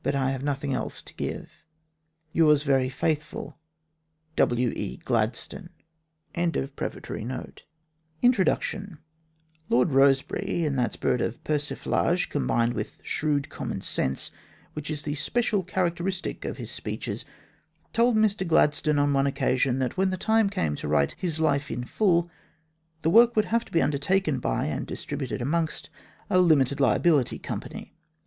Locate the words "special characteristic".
15.13-16.45